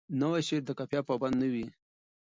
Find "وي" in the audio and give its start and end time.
1.53-1.65